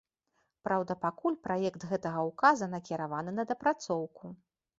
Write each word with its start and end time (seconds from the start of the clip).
Праўда, 0.67 0.95
пакуль 1.03 1.37
праект 1.47 1.85
гэтага 1.91 2.25
ўказа 2.31 2.71
накіраваны 2.73 3.37
на 3.37 3.47
дапрацоўку. 3.53 4.35